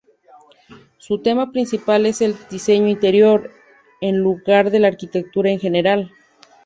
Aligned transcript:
Su 0.97 1.21
tema 1.21 1.51
principal 1.51 2.07
es 2.07 2.21
el 2.21 2.35
diseño 2.49 2.87
interior, 2.87 3.51
en 4.01 4.17
lugar 4.17 4.71
de 4.71 4.79
la 4.79 4.87
arquitectura 4.87 5.51
en 5.51 5.59
general. 5.59 6.11